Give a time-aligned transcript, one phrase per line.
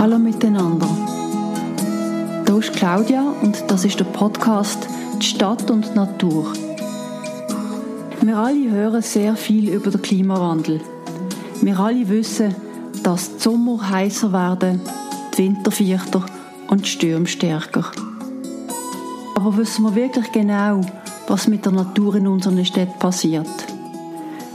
[0.00, 0.88] Hallo miteinander.
[2.46, 4.88] Hier ist Claudia und das ist der Podcast
[5.20, 6.54] Die Stadt und die Natur.
[8.22, 10.80] Wir alle hören sehr viel über den Klimawandel.
[11.60, 12.54] Wir alle wissen,
[13.02, 14.80] dass die Sommer heißer werden,
[15.34, 16.24] die Winter vierter
[16.68, 17.84] und die Stürme stärker.
[19.34, 20.80] Aber wissen wir wirklich genau,
[21.28, 23.66] was mit der Natur in unseren Städten passiert?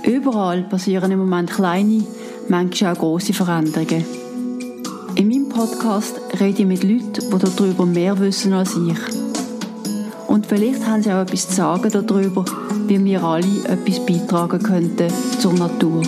[0.02, 2.04] Überall passieren im Moment kleine,
[2.50, 4.25] manchmal auch große Veränderungen.
[5.55, 9.00] Podcast rede ich mit Leuten, die darüber mehr wissen als ich.
[10.28, 12.44] Und vielleicht haben sie auch etwas zu sagen darüber,
[12.88, 15.09] wie wir alle etwas beitragen könnten
[15.40, 16.02] zur Natur.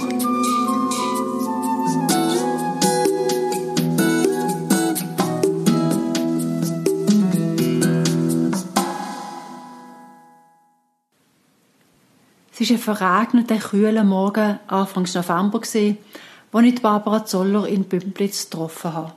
[12.51, 18.93] Es war ein verregneter, kühler Morgen Anfang November, als ich Barbara Zoller in Bümplitz getroffen
[18.93, 19.13] habe.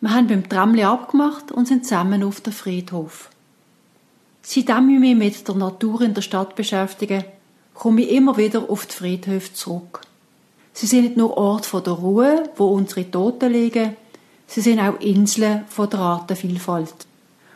[0.00, 3.30] Wir haben beim Tramli abgemacht und sind zusammen auf den Friedhof.
[4.42, 7.24] Seitdem ich mich mit der Natur in der Stadt beschäftige,
[7.74, 10.02] komme ich immer wieder auf die Friedhöfe zurück.
[10.72, 13.96] Sie sind nicht nur Ort der Ruhe, wo unsere Toten liegen,
[14.46, 16.94] sie sind auch Inseln von der Artenvielfalt.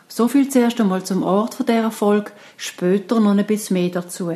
[0.07, 4.31] So viel zuerst einmal zum Ort von der Erfolg, später noch ein bisschen mehr dazu.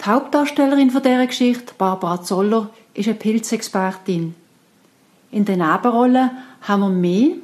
[0.00, 4.34] Die Hauptdarstellerin von dieser Geschichte, Barbara Zoller, ist eine Pilzexpertin.
[5.36, 6.30] In den Nebenrollen
[6.62, 7.36] haben wir mehr,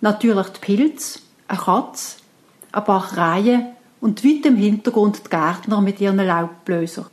[0.00, 2.18] natürlich die Pilz, eine Katze,
[2.70, 3.70] ein paar Reihen
[4.00, 7.06] und weit im Hintergrund die Gärtner mit ihren Laubbläsern.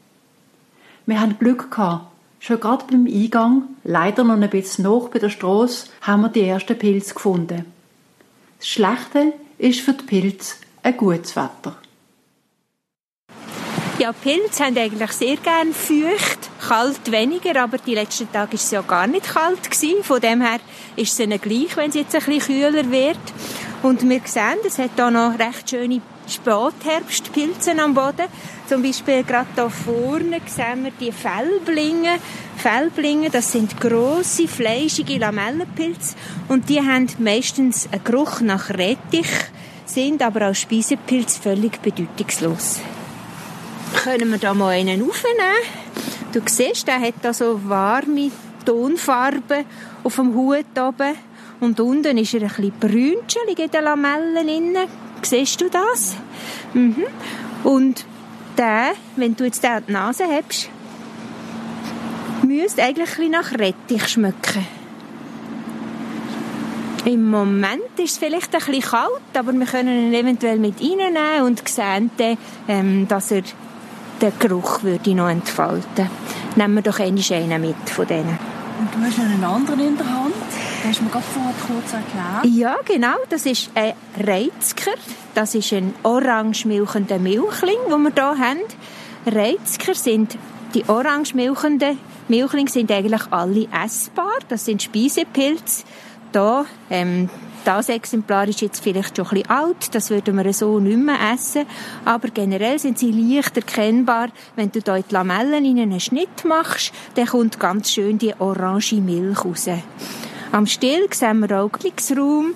[1.07, 2.11] Wir haben Glück gehabt.
[2.39, 6.43] Schon gerade beim Eingang, leider noch ein bisschen noch bei der Straße, haben wir die
[6.43, 7.65] ersten Pilze gefunden.
[8.59, 11.77] Das Schlechte ist für die Pilze ein gutes Wetter.
[13.99, 18.69] Ja, Pilze haben eigentlich sehr gern feucht, kalt weniger, aber die letzten Tage war es
[18.69, 20.03] ja gar nicht kalt gewesen.
[20.03, 20.59] Von dem her
[20.95, 23.17] ist es ihnen gleich, wenn es jetzt ein bisschen kühler wird.
[23.81, 28.27] Und wir sehen, es hat hier noch recht schöne Spätherbstpilze am Boden.
[28.67, 32.19] Zum Beispiel gerade hier vorne sehen wir die Fellblinge.
[32.55, 36.15] Fellblinge, das sind grosse, fleischige Lamellenpilze
[36.49, 39.29] und die haben meistens einen Geruch nach Rettich,
[39.85, 42.79] sind aber als Speisepilz völlig bedeutungslos
[44.03, 45.55] können wir da mal einen aufnehmen.
[46.33, 48.31] Du siehst, der hat da so warme
[48.65, 49.65] Tonfarben
[50.03, 51.15] auf dem Hut oben.
[51.59, 54.87] Und unten ist er ein bisschen brünschelig in den Lamellen innen.
[55.21, 56.15] Siehst du das?
[56.73, 57.05] Mhm.
[57.63, 58.05] Und
[58.57, 60.69] der, wenn du jetzt den die Nase hast,
[62.45, 64.65] müsste eigentlich ein bisschen nach Rettich schmecken.
[67.05, 71.43] Im Moment ist es vielleicht ein bisschen kalt, aber wir können ihn eventuell mit reinnehmen
[71.43, 72.11] und sehen
[72.67, 73.43] ähm, dass er
[74.21, 76.09] den Geruch würde ich noch entfalten.
[76.55, 77.17] Nehmen wir doch einen
[77.61, 78.37] mit von denen.
[78.79, 80.33] Und du hast einen anderen in der Hand.
[80.39, 82.45] Das hast du mir gerade vorher kurz erklärt.
[82.45, 83.15] Ja, genau.
[83.29, 84.91] Das ist ein Reizker.
[85.33, 88.59] Das ist ein orange milchender Milchling, den wir hier haben.
[89.25, 90.37] Reizker sind
[90.73, 91.97] die orange milchenden
[92.27, 94.33] Milchlinge sind eigentlich alle essbar.
[94.49, 95.85] Das sind Speisepilze.
[96.33, 97.29] Hier, ähm,
[97.67, 101.17] das Exemplar ist jetzt vielleicht schon ein bisschen alt, das würden wir so nicht mehr
[101.33, 101.65] essen,
[102.05, 104.29] aber generell sind sie leicht erkennbar.
[104.55, 109.01] Wenn du hier die Lamellen in einen Schnitt machst, dann kommt ganz schön die orange
[109.01, 109.67] Milch raus.
[110.53, 112.53] Am Still sehen wir auch Glücksraum,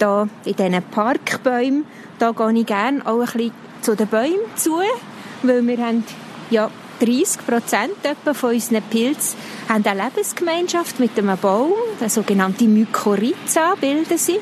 [0.00, 1.84] da in diesen Parkbäumen.
[2.18, 4.80] Da gehe ich gerne auch ein bisschen zu den Bäumen zu,
[5.44, 6.02] weil wir haben
[6.50, 6.68] ja
[7.00, 7.92] 30 Prozent
[8.32, 9.38] von unseren Pilzen
[9.68, 14.38] haben eine Lebensgemeinschaft mit einem Baum, der sogenannte Mykorrhiza bilden sie.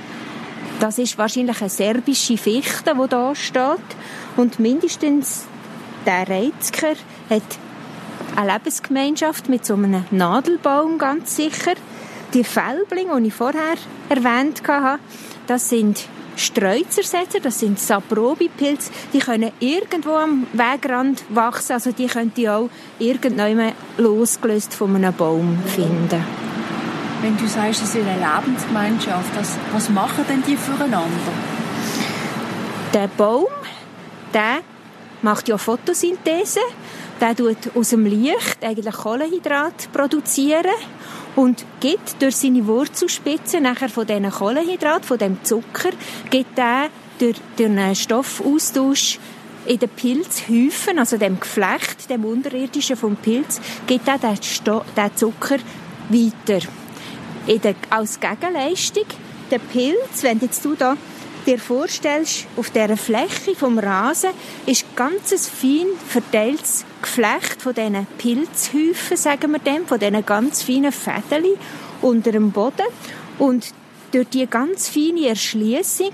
[0.79, 3.79] Das ist wahrscheinlich eine serbische Fichte, die da steht.
[4.37, 5.45] Und mindestens
[6.07, 6.95] der Reizker
[7.29, 7.43] hat
[8.37, 11.75] eine Lebensgemeinschaft mit so einem Nadelbaum, ganz sicher.
[12.33, 13.75] Die Fellblinge, die ich vorher
[14.09, 15.01] erwähnt habe,
[15.47, 16.09] das sind
[16.41, 22.71] Streuzersetzer, das sind Saprobi-Pilze, die können irgendwo am Wegrand wachsen, also die könnt ihr auch
[22.99, 26.25] irgendwann losgelöst von einem Baum finden.
[27.21, 31.33] Wenn du sagst, es ist eine Lebensgemeinschaft, was, was machen denn die füreinander?
[32.95, 33.47] Der Baum,
[34.33, 34.61] der
[35.21, 36.61] macht ja Photosynthese,
[37.21, 40.73] der tut aus dem Licht eigentlich Kohlenhydrat produzieren
[41.41, 45.91] und gibt durch seine Wurzelspitze nachher von diesen Kohlenhydraten, von dem Zucker,
[46.29, 49.19] gibt er durch, durch einen Stoffaustausch
[49.65, 55.57] in den Pilzhäufen, also dem Geflecht, dem unterirdischen vom Pilz, gibt er den, den Zucker
[56.11, 56.67] weiter.
[57.47, 59.07] Der, als Gegenleistung,
[59.51, 60.95] der Pilz, wenn jetzt du da
[61.47, 64.31] dir vorstellst, auf dieser Fläche vom Rasen
[64.67, 70.93] ist ganzes fein verteiltes Geflecht von diesen Pilzhäufen, sagen wir dem, von diesen ganz feinen
[70.93, 71.57] Fädeli.
[72.03, 72.87] unter dem Boden
[73.39, 73.73] und
[74.13, 76.13] durch die ganz feine Erschließung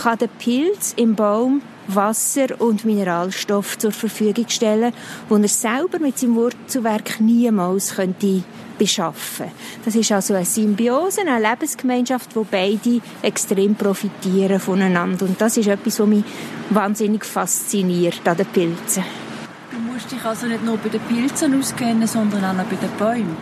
[0.00, 4.94] kann der Pilz im Baum Wasser und Mineralstoff zur Verfügung stellen,
[5.28, 8.44] wo er selber mit seinem Wurzelwerk niemals könnte
[8.78, 9.46] beschaffen.
[9.84, 15.26] Das ist also eine Symbiose, eine Lebensgemeinschaft, wo beide extrem profitieren voneinander.
[15.26, 16.24] Und das ist etwas, was mich
[16.70, 19.21] wahnsinnig fasziniert an den Pilzen.
[20.02, 23.36] Musst dich also nicht nur bei den Pilzen auskennen, sondern auch bei den Bäumen.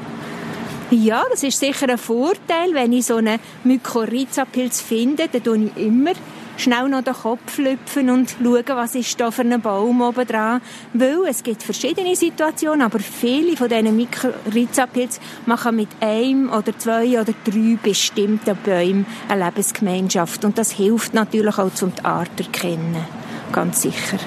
[0.91, 2.75] Ja, das ist sicher ein Vorteil.
[2.75, 6.13] Wenn ich so einen Mykorrhiza-Pilz finde, dann tue ich immer
[6.59, 10.61] schnell noch den Kopf lüpfen und schauen, was ist da für ein Baum oben dran.
[10.93, 17.19] Weil es gibt verschiedene Situationen, aber viele von diesen Mykorrhiza-Pilzen machen mit einem oder zwei
[17.19, 20.45] oder drei bestimmten Bäumen eine Lebensgemeinschaft.
[20.45, 23.07] Und das hilft natürlich auch, um die Art zu erkennen.
[23.51, 24.19] Ganz sicher.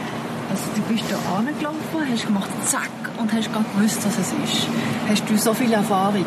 [0.50, 4.68] Also du bist da angelaufen, hast gemacht, zack, und hast gar gewusst, was es ist.
[5.10, 6.26] Hast du so viel Erfahrung?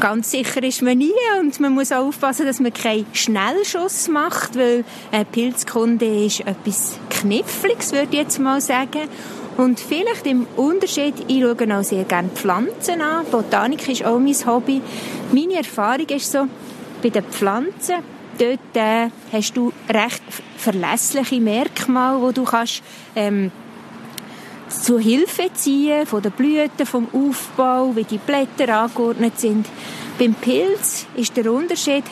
[0.00, 4.56] Ganz sicher ist man nie und man muss auch aufpassen, dass man keinen Schnellschuss macht,
[4.56, 9.08] weil äh, Pilzkunde ist etwas Kniffliges, würde ich jetzt mal sagen.
[9.56, 13.24] Und vielleicht im Unterschied, ich schaue auch sehr gerne Pflanzen an.
[13.30, 14.82] Botanik ist auch mein Hobby.
[15.32, 16.48] Meine Erfahrung ist so,
[17.02, 17.96] bei den Pflanzen,
[18.38, 20.22] dort äh, hast du recht
[20.56, 22.82] verlässliche Merkmale, wo du kannst
[23.16, 23.50] ähm,
[24.68, 29.66] zu Hilfe ziehen, von den Blüten, vom Aufbau, wie die Blätter angeordnet sind.
[30.18, 32.04] Beim Pilz ist der Unterschied,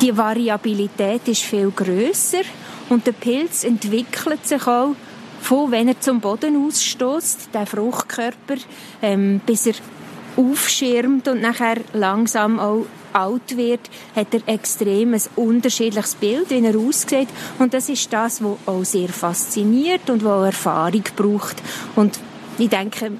[0.00, 2.42] die Variabilität ist viel größer
[2.88, 4.94] und der Pilz entwickelt sich auch
[5.40, 8.56] von, wenn er zum Boden ausstößt, der Fruchtkörper,
[9.02, 9.74] ähm, bis er
[10.36, 13.80] aufschirmt und nachher langsam auch alt wird,
[14.14, 17.28] hat er extrem ein unterschiedliches Bild, wie er aussieht.
[17.58, 21.56] Und das ist das, was auch sehr fasziniert und was Erfahrung braucht.
[21.96, 22.18] Und
[22.58, 23.12] ich denke,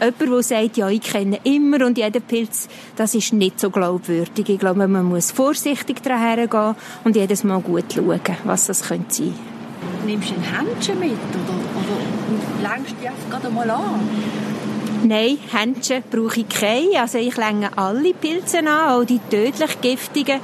[0.00, 4.48] jemand, der sagt, ja, ich kenne immer und jeden Pilz, das ist nicht so glaubwürdig.
[4.48, 6.74] Ich glaube, man muss vorsichtig daran hergehen
[7.04, 9.34] und jedes Mal gut schauen, was das könnte sein.
[10.04, 14.00] Nimmst du ein Händchen mit oder, oder längst du einfach gerade mal an?
[15.02, 17.00] Nein, Händchen brauche ich keine.
[17.00, 20.40] Also ich länge alle Pilze an, auch die tödlich giftigen.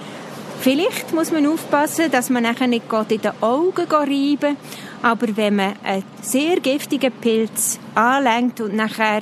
[0.60, 4.56] Vielleicht muss man aufpassen, dass man nachher nicht in den Augen reiben
[5.02, 9.20] aber wenn man einen sehr giftigen Pilz anlenkt und nachher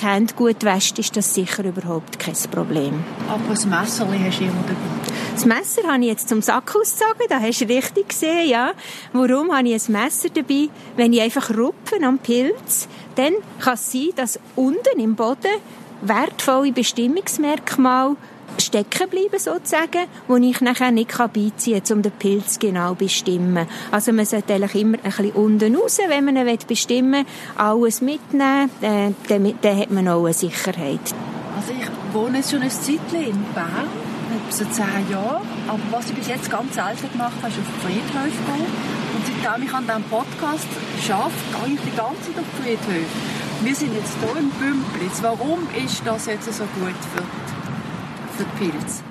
[0.00, 3.04] die Hände gut wäscht, ist das sicher überhaupt kein Problem.
[3.28, 5.10] Aber das Messer hast du immer dabei?
[5.34, 8.72] Das Messer habe ich jetzt zum Sack ausgezogen, da hast du richtig gesehen, ja.
[9.12, 10.68] Warum habe ich ein Messer dabei?
[10.96, 12.88] Wenn ich einfach rupfe am Pilz,
[13.20, 15.60] dann kann es sein, dass unten im Boden
[16.02, 18.16] wertvolle Bestimmungsmerkmale
[18.58, 23.66] stecken bleiben sozusagen, wo ich nachher nicht beiziehen kann, um den Pilz genau zu bestimmen.
[23.90, 27.26] Also man sollte eigentlich immer ein bisschen unten raus, wenn man ihn bestimmen will,
[27.56, 31.00] alles mitnehmen, äh, dann, dann hat man auch eine Sicherheit.
[31.56, 33.88] Also ich wohne schon ein Zeitchen in Bern,
[34.48, 38.30] so zehn Jahre, aber was ich bis jetzt ganz selten gemacht habe, ist auf Friedhöfe
[38.30, 38.99] gehen.
[39.20, 40.66] Und seitdem ich an diesem Podcast
[41.10, 43.04] arbeite, gehe ich die ganze Zeit auf Friedhöfe.
[43.62, 45.22] Wir sind jetzt hier in Bümplitz.
[45.22, 47.22] Warum ist das jetzt so gut für
[48.38, 49.02] für Pilze?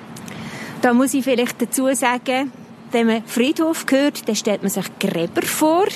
[0.82, 2.50] Da muss ich vielleicht dazu sagen,
[2.90, 5.86] wenn man Friedhof hört, dann stellt man sich Gräber vor.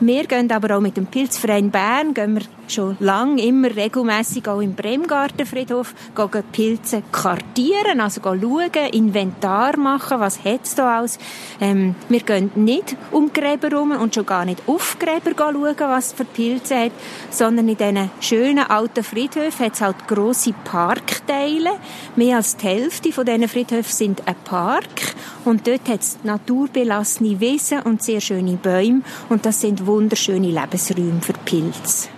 [0.00, 2.42] Wir gehen aber auch mit dem Pilzverein Bern, gehen wir
[2.72, 10.44] schon lange immer regelmäßig auch im Bremgartenfriedhof gehen Pilze kartieren, also schauen, Inventar machen, was
[10.44, 11.18] hat's da alles.
[11.60, 16.12] Ähm, wir gehen nicht um Gräber rum und schon gar nicht auf Gräber schauen, was
[16.12, 16.92] für Pilze hat,
[17.30, 21.70] sondern in diesen schönen alten Friedhöfen hat es halt grosse Parkteile.
[22.16, 27.40] Mehr als die Hälfte von diesen Friedhöfen sind ein Park und dort hat es naturbelassene
[27.40, 32.15] Wiesen und sehr schöne Bäume und das sind wunderschöne Lebensräume für Pilze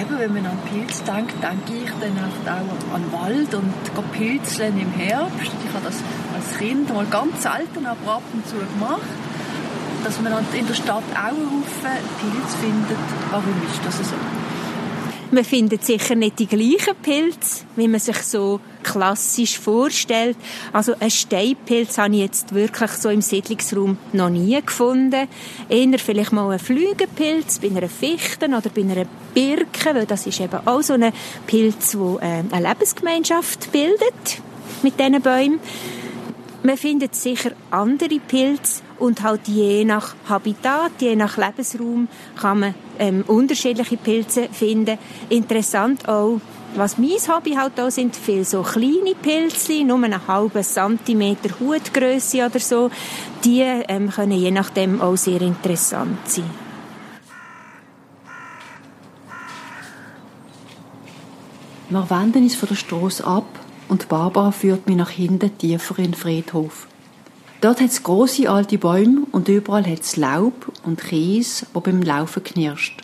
[0.00, 3.72] eben, wenn man an Pilz denkt, denke ich dann auch an Wald und
[4.12, 5.52] Pilzeln im Herbst.
[5.64, 5.96] Ich habe das
[6.34, 9.00] als Kind mal ganz selten, aber ab und zu gemacht.
[10.04, 12.98] Dass man in der Stadt auch einen Pilz findet.
[13.30, 14.39] Warum ist das so?
[15.32, 20.36] Man findet sicher nicht die gleichen Pilze, wie man sich so klassisch vorstellt.
[20.72, 25.28] Also ein Steinpilz habe ich jetzt wirklich so im Siedlungsraum noch nie gefunden.
[25.68, 30.40] Eher vielleicht mal ein Flügelpilz bei einer Fichte oder bei einer Birke, weil das ist
[30.40, 31.12] eben auch so ein
[31.46, 34.42] Pilz, der äh, eine Lebensgemeinschaft bildet
[34.82, 35.60] mit diesen Bäumen.
[36.64, 42.08] Man findet sicher andere Pilze und halt je nach Habitat, je nach Lebensraum
[42.38, 44.98] kann man ähm, unterschiedliche Pilze finden.
[45.28, 46.40] Interessant auch,
[46.76, 52.46] was mein Hobby halt auch sind, viel so kleine Pilze, nur einen halben Zentimeter Hutgröße
[52.46, 52.90] oder so.
[53.44, 56.44] Die ähm, können je nachdem auch sehr interessant sein.
[61.88, 63.48] Wir wenden uns von der Straße ab
[63.88, 66.86] und Barbara führt mich nach hinten tiefer in den Friedhof.
[67.60, 72.00] Dort hat es grosse alte Bäume und überall hat es Laub und Kies, wo beim
[72.00, 73.02] Laufen knirscht.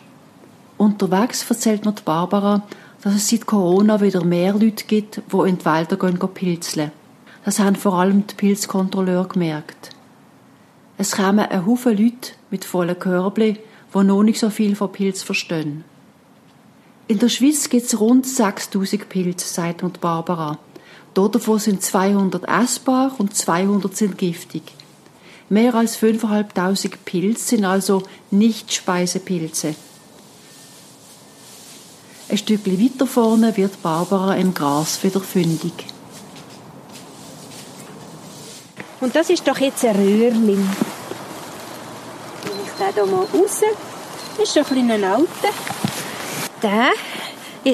[0.77, 2.63] Unterwegs erzählt mir Barbara,
[3.03, 6.91] dass es seit Corona wieder mehr Leute gibt, die in die Wälder gehen, gehen pilzeln.
[7.45, 9.91] Das haben vor allem die Pilzkontrolleure gemerkt.
[10.97, 13.59] Es kamen ein Haufen Leute mit vollen Körbli,
[13.93, 15.83] die noch nicht so viel von Pilz verstehen.
[17.07, 20.57] In der Schweiz gibt es rund 6000 Pilze, sagt uns Barbara.
[21.17, 24.61] Davon sind 200 essbar und 200 sind giftig.
[25.49, 29.73] Mehr als 5.500 Pilze sind also nicht Speisepilze.
[32.29, 35.73] Ein Stückchen weiter vorne wird Barbara im Gras wieder fündig.
[38.99, 40.45] Und das ist doch jetzt ein Röhrling.
[40.45, 40.67] Nehme
[42.63, 43.61] ich den hier mal raus.
[44.37, 45.49] Das ist ein ein alter.
[46.61, 46.91] Der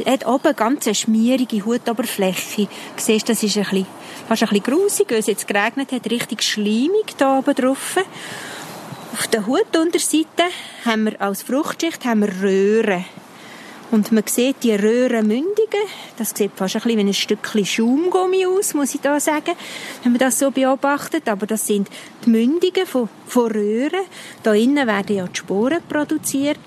[0.01, 2.63] hat oben ganz eine schmierige Hutoberfläche.
[2.65, 3.87] Du siehst, das ist ein bisschen,
[4.27, 7.97] fast ein bisschen grusig, weil es jetzt geregnet hat, richtig schleimig hier oben drauf.
[9.13, 10.45] Auf der Hutunterseite
[10.85, 13.05] haben wir als Fruchtschicht haben wir Röhren.
[13.91, 15.83] Und man sieht die Röhrenmündigen,
[16.17, 19.53] das sieht fast ein bisschen wie ein Stückchen Schaumgummi aus, muss ich da sagen,
[20.01, 21.29] wenn man das so beobachtet.
[21.29, 21.89] Aber das sind
[22.25, 24.01] die Mündungen von, von Röhren.
[24.41, 26.57] Da innen werden ja die Sporen produziert.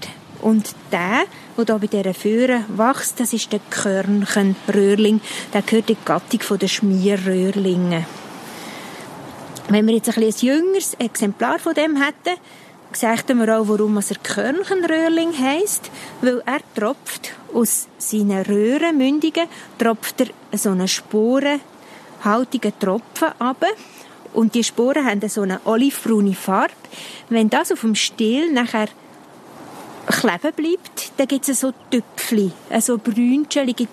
[0.43, 1.25] Und der,
[1.57, 5.21] der hier bei dieser Föhre wächst, das ist der Körnchenröhrling.
[5.53, 8.07] Der gehört in die Gattung der Schmierröhrlinge.
[9.69, 12.39] Wenn wir jetzt ein, ein jüngeres Exemplar von dem hätten,
[12.93, 15.91] sagten wir auch, warum er Körnchenröhrling heisst,
[16.21, 23.65] weil er tropft aus seinen Röhrenmündungen, tropft er so einen sporenhaltigen Tropfen ab.
[24.33, 26.75] Und die Sporen haben so eine olivbraune Farbe.
[27.29, 28.89] Wenn das auf dem Stiel nachher
[30.07, 33.87] kleben bleibt, dann gibt es so Tüpfli, so brünschelige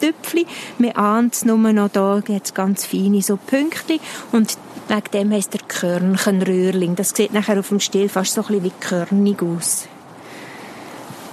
[0.00, 0.46] Tüpfli.
[0.78, 4.00] Man ahnt es nur noch da, gibt es ganz feine so Pünktchen.
[4.32, 4.58] Und
[4.88, 6.96] Wegen dem heisst der Körnchenröhrling.
[6.96, 9.86] Das sieht nachher auf dem Stiel fast so ein bisschen wie körnig aus.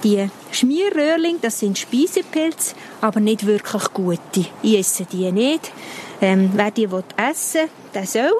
[0.04, 4.44] Die Schmierröhrling, das sind Speisepilze, aber nicht wirklich gute.
[4.62, 5.72] Ich esse die nicht.
[6.20, 8.32] Ähm, wer die essen will, der soll.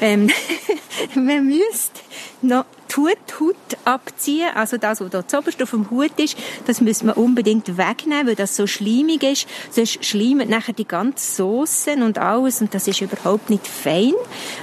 [0.00, 0.30] Ähm,
[1.14, 2.00] man müsste
[2.42, 6.36] noch die Huthaut abziehen, also das, was da zuoberst auf dem Hut ist,
[6.66, 9.46] das müssen wir unbedingt wegnehmen, weil das so schleimig ist.
[9.70, 14.14] Sonst schleimen nachher die ganzen Soßen und alles und das ist überhaupt nicht fein.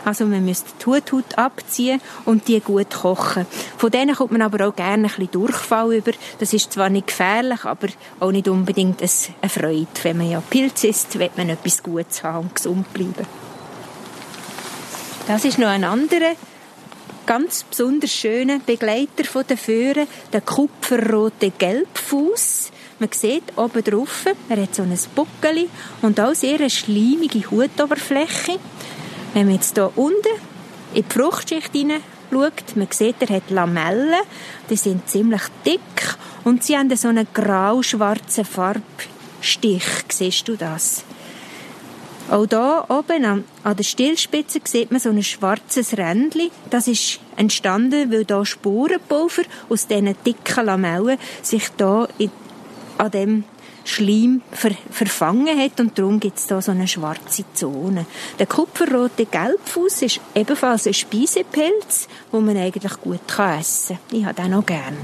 [0.03, 3.45] Also man müsste die Huthaut abziehen und die gut kochen.
[3.77, 6.11] Von denen kommt man aber auch gerne ein bisschen Durchfall über.
[6.39, 7.87] Das ist zwar nicht gefährlich, aber
[8.19, 9.87] auch nicht unbedingt eine Freude.
[10.01, 13.44] Wenn man ja Pilz isst, will man etwas Gutes haben und gesund bleiben.
[15.27, 16.35] Das ist noch ein anderer
[17.25, 22.71] ganz besonders schöner Begleiter von den Föhren, der kupferrote Gelbfuß.
[22.99, 25.67] Man sieht oben drauf, er hat so ein Buckeli
[26.03, 28.59] und auch sehr eine schleimige Hutoberfläche.
[29.33, 30.27] Wenn man jetzt hier unten
[30.93, 31.71] in die Fruchtschicht
[32.31, 34.21] schaut, man sieht, er hat Lamellen,
[34.69, 35.79] die sind ziemlich dick
[36.43, 39.83] und sie haben so einen grau-schwarzen Farbstich.
[40.09, 41.03] Siehst du das?
[42.29, 46.49] Auch hier oben an, an der Stillspitze sieht man so ein schwarzes Rändchen.
[46.71, 52.31] Das ist entstanden, weil da Spurenpulver aus diesen dicken Lamellen sich da in,
[52.97, 53.43] an dem
[53.83, 58.07] Schleim ver, verfangen hat und darum gibt es da so eine schwarze Zone.
[58.39, 64.17] Der kupferrote Gelbfuß ist ebenfalls ein Speisepilz, wo man eigentlich gut essen kann.
[64.17, 64.97] Ich habe den auch gerne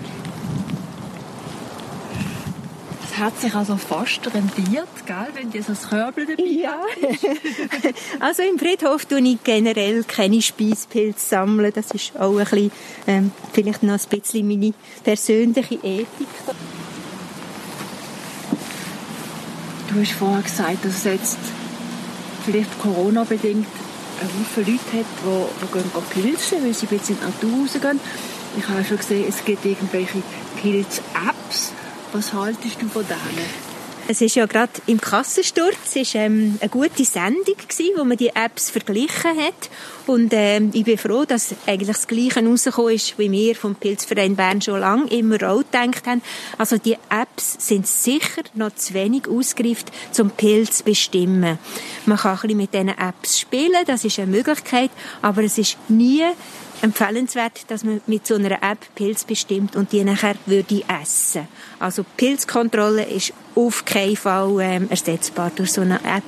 [3.22, 6.82] hat sich also fast rentiert, gell, wenn ein Körbel dabei ja.
[8.20, 11.72] also im Friedhof tue ich generell keine Speispilze sammeln.
[11.74, 12.72] Das ist auch ein bisschen,
[13.08, 14.74] ähm, vielleicht noch ein bisschen meine
[15.04, 16.28] persönliche Ethik.
[19.94, 21.38] Du hast vorher gesagt, dass es jetzt
[22.46, 23.68] vielleicht Corona-bedingt
[24.22, 28.00] Haufen Leute hat, die, die gehen pilzen, weil sie ein bisschen in die Natur rausgehen.
[28.58, 30.22] Ich habe schon gesehen, es gibt irgendwelche
[30.62, 31.74] Pilz-Apps,
[32.14, 33.72] was haltest du von denen?
[34.08, 38.30] Es ist ja gerade im Kassensturz ist, ähm, eine gute Sendung gewesen, wo man die
[38.30, 39.70] Apps verglichen hat.
[40.08, 44.36] Und ähm, ich bin froh, dass eigentlich das Gleiche rausgekommen ist, wie wir vom Pilzverein
[44.36, 46.22] Bern schon lange immer auch gedacht haben.
[46.58, 51.60] Also die Apps sind sicher noch zu wenig ausgereift, zum Pilz zu bestimmen.
[52.06, 54.92] Man kann ein bisschen mit diesen Apps spielen, das ist eine Möglichkeit,
[55.22, 56.26] aber es ist nie
[56.82, 61.48] empfehlenswert, dass man mit so einer App Pilz bestimmt und die nachher würde essen.
[61.80, 66.24] Also Pilzkontrolle ist auf keinen Fall ähm, ersetzbar durch so eine App,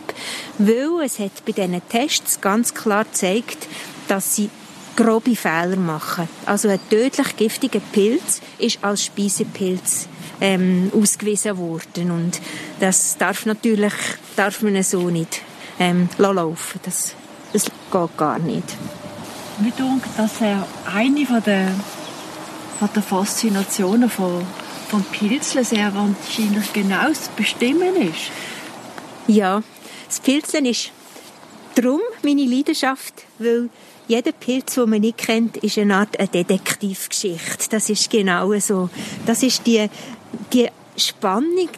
[0.58, 3.68] weil es hat bei diesen Tests ganz klar gezeigt,
[4.08, 4.50] dass sie
[4.96, 6.28] grobe Fehler machen.
[6.46, 10.08] Also ein tödlich giftiger Pilz ist als Speisepilz
[10.40, 12.42] ähm, ausgewiesen worden und
[12.80, 13.94] das darf natürlich
[14.36, 15.42] darf man so nicht
[15.80, 16.80] ähm, laufen.
[16.84, 17.16] Das,
[17.54, 18.68] das geht gar nicht.
[19.60, 21.72] Mir denke, dass er eine von der,
[22.80, 24.46] von der Faszinationen von,
[24.90, 28.32] von Pilzeln sehr wahrscheinlich genau das Bestimmen ist.
[29.28, 29.62] Ja,
[30.08, 30.92] das Pilzeln ist
[31.76, 33.70] darum meine Leidenschaft, weil
[34.08, 37.70] jeder Pilz, den man nicht kennt, ist eine Art eine Detektivgeschichte.
[37.70, 38.90] Das ist genau so.
[39.26, 39.88] Das ist die,
[40.52, 41.70] die Spannung,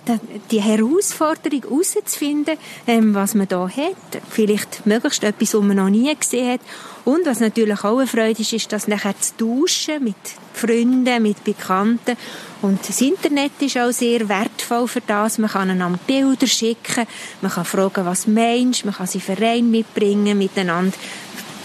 [0.52, 2.58] die Herausforderung herauszufinden,
[2.88, 4.22] ähm, was man da hat.
[4.30, 6.62] Vielleicht möglichst etwas, was man noch nie gesehen hat.
[7.06, 10.16] Und was natürlich auch eine Freude ist, ist das nachher zu tauschen mit
[10.54, 12.18] Freunden, mit Bekannten.
[12.62, 15.38] Und das Internet ist auch sehr wertvoll für das.
[15.38, 17.06] Man kann einander Bilder schicken,
[17.42, 20.98] man kann fragen, was meinst, man kann sie Verein mitbringen, miteinander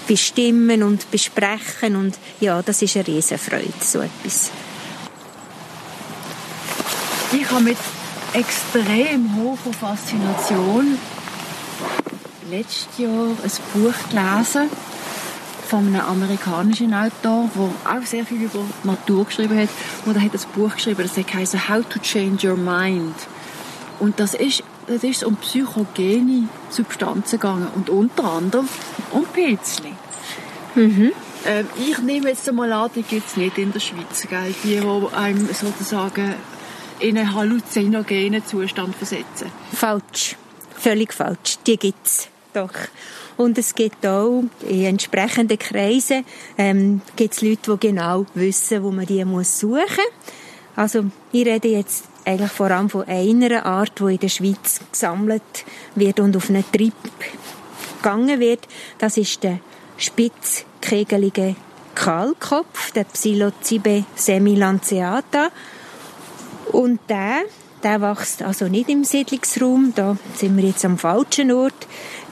[0.07, 1.97] bestimmen und besprechen.
[1.97, 4.50] Und ja, das ist eine Riesenfreude, so etwas.
[7.33, 7.77] Ich habe mit
[8.33, 10.99] extrem hoher Faszination
[12.51, 14.69] letztes Jahr ein Buch gelesen
[15.69, 19.69] von einem amerikanischen Autor, der auch sehr viel über Natur geschrieben hat.
[20.05, 23.15] Und er hat ein Buch geschrieben, das heißt How to Change Your Mind.
[24.01, 28.69] Und das ist, das ist um psychogene Substanzen gegangen und unter anderem
[29.13, 29.93] um Pilzli.
[30.75, 31.13] Mhm.
[31.47, 34.53] Ähm, ich nehme jetzt einmal an, die gibt es nicht in der Schweiz, gell?
[34.65, 36.35] die, die einem sozusagen
[37.00, 39.50] in einen halluzinogenen Zustand versetzen.
[39.73, 40.37] Falsch.
[40.76, 41.59] Völlig falsch.
[41.66, 42.73] Die gibt es doch.
[43.37, 46.25] Und es gibt auch in entsprechenden Kreisen
[46.59, 50.35] ähm, gibt's Leute, die genau wissen, wo man die muss suchen muss.
[50.76, 55.42] Also ich rede jetzt eigentlich vor allem von einer Art, die in der Schweiz gesammelt
[55.95, 56.95] wird und auf einen Trip
[57.97, 58.66] gegangen wird.
[58.99, 59.61] Das ist der
[59.97, 61.57] spitzkegelige
[61.95, 65.50] Kahlkopf, der Psilocybe semilanceata.
[66.73, 67.43] Und der,
[67.83, 71.87] der wächst also nicht im Siedlungsraum, da sind wir jetzt am falschen Ort,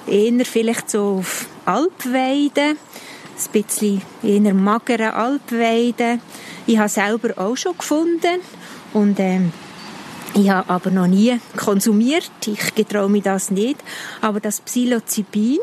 [0.07, 6.21] eher vielleicht so auf Alpweiden, ein bisschen eher magere Alpweiden.
[6.67, 8.41] Ich habe selber auch schon gefunden
[8.93, 9.53] und ähm,
[10.35, 12.31] ich habe aber noch nie konsumiert.
[12.47, 13.77] Ich getraue mir das nicht.
[14.21, 15.59] Aber das Psilocybin,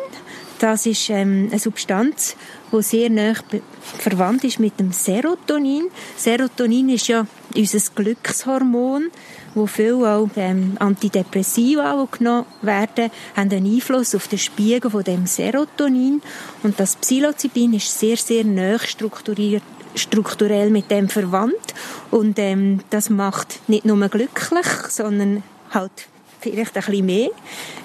[0.60, 2.36] das ist ähm, eine Substanz,
[2.72, 3.34] die sehr nah
[3.82, 5.90] verwandt ist mit dem Serotonin.
[6.18, 9.12] Serotonin ist ja unser Glückshormon,
[9.54, 15.04] wo viel auch ähm, Antidepressiva die genommen werden, haben einen Einfluss auf den Spiegel von
[15.04, 16.22] dem Serotonin.
[16.64, 19.64] Und das Psilocybin ist sehr, sehr nah strukturiert
[19.96, 21.74] strukturell mit dem verwandt
[22.12, 25.42] und ähm, das macht nicht nur glücklich, sondern
[25.72, 26.10] halt
[26.52, 27.30] vielleicht ein bisschen mehr.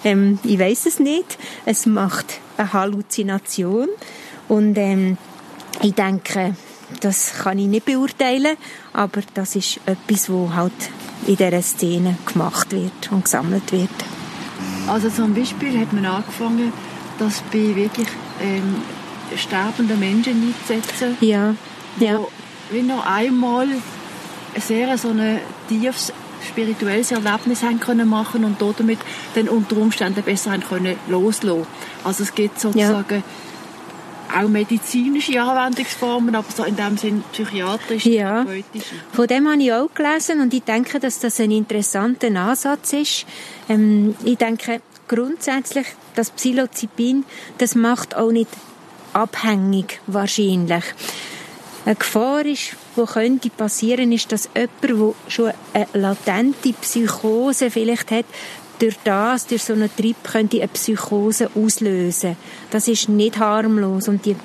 [0.05, 1.39] Ähm, ich weiß es nicht.
[1.65, 3.89] Es macht eine Halluzination
[4.49, 5.17] und ähm,
[5.83, 6.55] ich denke,
[7.01, 8.57] das kann ich nicht beurteilen,
[8.93, 10.73] aber das ist etwas, was halt
[11.27, 13.91] in dieser Szene gemacht wird und gesammelt wird.
[14.89, 16.73] Also zum Beispiel hat man angefangen,
[17.19, 18.09] das bei wirklich
[18.43, 18.83] ähm,
[19.37, 21.17] sterbenden Menschen einzusetzen.
[21.21, 21.55] Ja,
[21.99, 22.19] ja.
[22.19, 22.31] Wo
[22.71, 23.69] wir noch einmal
[24.57, 26.13] sehr so ein tiefes
[26.49, 28.99] spirituelles Erlebnis haben können machen und damit
[29.35, 31.67] dann unter Umständen besser haben können loslassen.
[32.05, 33.23] Also es gibt sozusagen ja
[34.35, 38.45] auch medizinische Anwendungsformen, aber so in dem Sinn psychiatrische, ja.
[38.45, 38.95] therapeutische.
[39.13, 43.27] Von dem habe ich auch gelesen und ich denke, dass das ein interessanter Ansatz ist.
[43.69, 47.25] Ähm, ich denke grundsätzlich, das Psilocybin,
[47.59, 48.51] das macht auch nicht
[49.13, 50.85] abhängig wahrscheinlich.
[51.85, 52.77] Eine Gefahr ist,
[53.07, 58.27] die könnte passieren, ist, dass jemand, der schon eine latente Psychose vielleicht hat,
[58.79, 62.37] durch das, durch so einen Trip, könnte eine Psychose auslösen.
[62.71, 64.37] Das ist nicht harmlos und die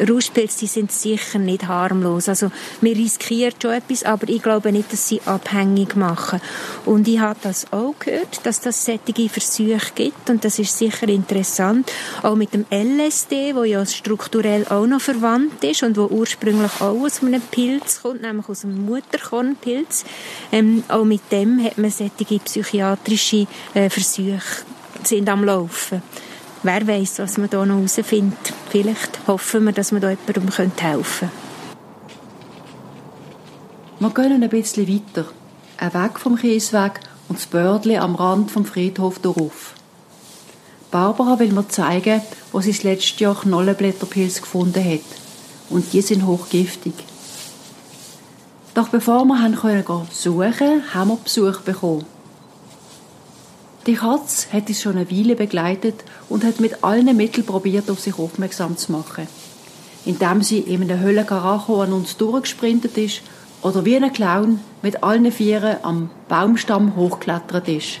[0.00, 2.28] Rauschpilze sind sicher nicht harmlos.
[2.28, 2.50] Also
[2.80, 6.40] man riskiert schon etwas, aber ich glaube nicht, dass sie abhängig machen.
[6.84, 11.08] Und ich habe das auch gehört, dass das solche Versuche gibt und das ist sicher
[11.08, 11.90] interessant.
[12.22, 17.00] Auch mit dem LSD, wo ja strukturell auch noch verwandt ist und wo ursprünglich auch
[17.00, 20.04] aus einem Pilz kommt, nämlich aus einem Mutterkornpilz.
[20.50, 24.64] Ähm, auch mit dem hat man solche psychiatrische äh, Versuche
[25.04, 26.02] sind am Laufen
[26.62, 28.52] wer weiß, was man da noch herausfindet.
[28.70, 31.30] Vielleicht hoffen wir, dass wir da jemandem helfen können.
[34.00, 35.26] Wir gehen ein bisschen weiter.
[35.80, 39.74] Weg vom Kiesweg und das Bördli am Rand vom Friedhof darauf.
[40.90, 42.20] Barbara will mir zeigen,
[42.52, 45.00] wo sie das letzte Jahr Knollenblätterpilz gefunden hat.
[45.70, 46.92] Und die sind hochgiftig.
[48.74, 52.04] Doch bevor wir haben können haben wir Besuch bekommen.
[53.86, 57.98] Die Katze hat uns schon eine Weile begleitet und hat mit allen Mitteln probiert, auf
[57.98, 59.26] sich aufmerksam zu machen.
[60.04, 63.22] Indem sie in einem Höllenkaracho an uns durchgesprintet ist
[63.60, 67.98] oder wie ein Clown mit allen Vieren am Baumstamm hochgeklettert ist.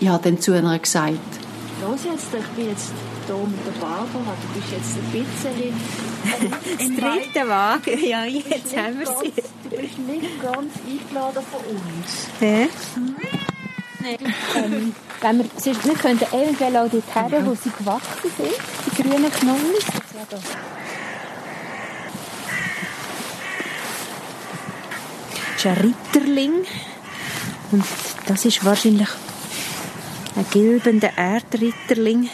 [0.00, 1.18] Ich habe dann zu einer gesagt,
[1.82, 2.92] Los jetzt, ich bin jetzt
[3.26, 5.74] hier mit der Barbara, du bist jetzt ein bisschen...
[6.78, 9.32] das dritte Wagen, ja, jetzt haben wir sie.
[9.62, 12.28] Du bist nicht ganz eingeladen von uns.
[12.40, 13.45] Ja?
[14.06, 17.46] Ähm, wenn wir, sonst, wir könnten eventuell auch dorthin, ja.
[17.46, 18.54] wo sie gewachsen sind,
[18.86, 19.74] die grünen Knollen.
[20.30, 20.40] Das
[25.56, 26.66] ist ein Ritterling.
[27.72, 27.84] Und
[28.26, 29.08] das ist wahrscheinlich
[30.36, 32.28] ein gilbender Erdritterling.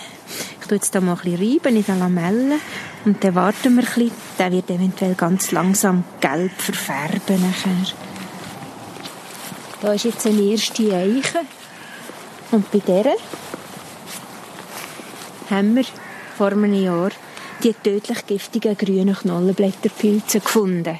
[0.60, 2.60] Ich tue jetzt hier mal ein bisschen in den Lamellen.
[3.04, 4.10] Und dann warten wir ein bisschen.
[4.38, 7.94] Der wird eventuell ganz langsam gelb verfärben nachher.
[9.80, 11.40] Da ist jetzt eine erste Eiche.
[12.52, 13.14] Und bei der
[15.50, 15.84] haben wir
[16.36, 17.10] vor einem Jahr
[17.62, 20.98] die tödlich giftigen grünen Knollenblätterpilze gefunden.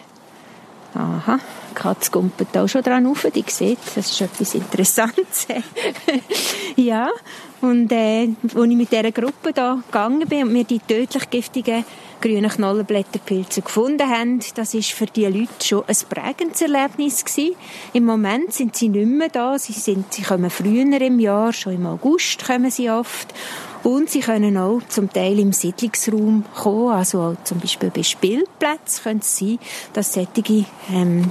[0.95, 1.39] Aha,
[1.71, 5.47] die Katze gumpelt auch schon dran auf, die sieht, das ist etwas Interessantes.
[6.77, 7.09] ja,
[7.63, 11.85] und äh, als ich mit dieser Gruppe da gegangen bin und wir die tödlich giftigen
[12.21, 17.57] grünen Knollenblätterpilze gefunden haben, das ist für die Leute schon ein prägendes Erlebnis gewesen.
[17.93, 21.75] Im Moment sind sie nicht mehr da, sie, sind, sie kommen früher im Jahr, schon
[21.75, 23.35] im August kommen sie oft
[23.83, 29.03] und sie können auch zum Teil im Siedlungsraum kommen, also auch zum Beispiel bei Spielplätzen
[29.03, 29.59] können es sein,
[29.93, 31.31] dass solche ähm,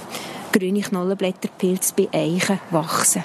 [0.51, 3.23] grüne Knollenblätterpilze bei Eichen wachsen.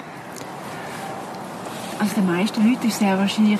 [1.99, 3.59] Also den meisten Leuten ist sehr wahrscheinlich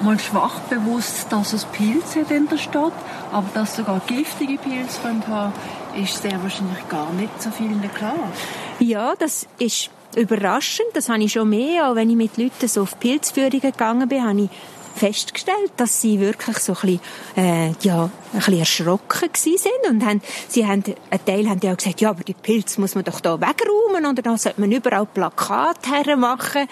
[0.00, 2.92] mal schwach bewusst, dass es Pilze in der Stadt,
[3.32, 5.52] aber dass sogar giftige Pilze haben,
[6.00, 8.14] ist sehr wahrscheinlich gar nicht so vielen klar.
[8.78, 10.88] Ja, das ist überraschend.
[10.94, 14.24] Das habe ich schon mehr, auch wenn ich mit Leuten so auf Pilzführungen gegangen bin,
[14.24, 14.50] habe ich
[14.98, 17.00] festgestellt, dass sie wirklich so ein bisschen,
[17.36, 21.74] äh, ja, ein bisschen erschrocken gewesen sind und haben, sie haben, ein Teil haben ja
[21.74, 25.06] gesagt, ja, aber die Pilze muss man doch da wegräumen oder da sollte man überall
[25.06, 26.68] Plakate hermachen.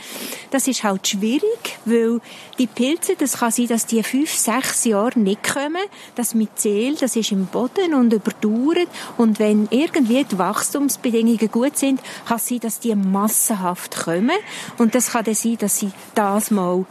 [0.50, 2.20] Das ist halt schwierig, weil
[2.58, 5.82] die Pilze, das kann sein, dass die fünf, sechs Jahre nicht kommen.
[6.14, 12.00] Das Myzel, das ist im Boden und überdauert und wenn irgendwie die Wachstumsbedingungen gut sind,
[12.26, 14.36] kann es sein, dass die massenhaft kommen
[14.78, 16.84] und das kann dann sein, dass sie das mal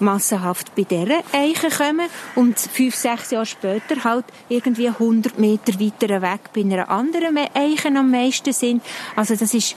[0.00, 6.22] massenhaft bei dieser Eiche kommen und fünf, sechs Jahre später halt irgendwie 100 Meter weiter
[6.22, 8.82] weg bei einer anderen Eiche am meisten sind.
[9.14, 9.76] Also das ist